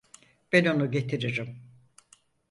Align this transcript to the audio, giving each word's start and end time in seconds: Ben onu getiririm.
Ben 0.51 0.65
onu 0.65 0.91
getiririm. 0.91 1.59